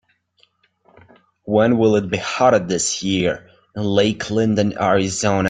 When 1.43 1.77
will 1.77 1.95
it 1.95 2.09
be 2.09 2.17
hotter 2.17 2.57
this 2.57 3.03
year 3.03 3.51
in 3.75 3.83
Lake 3.83 4.31
Linden, 4.31 4.75
Arizona 4.75 5.39